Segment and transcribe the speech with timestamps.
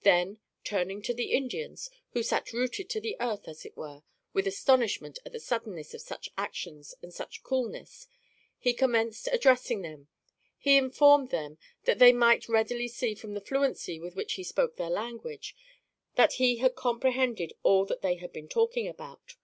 [0.00, 4.46] Then, turning to the Indians, who sat rooted to the earth, as it were, with
[4.46, 8.08] astonishment at the suddenness of such actions and such coolness,
[8.58, 10.08] he commenced addressing them.
[10.56, 14.76] He informed them "that they might readily see from the fluency with which he spoke
[14.76, 15.54] their language,
[16.14, 19.36] that he had comprehended all that they had been talking about.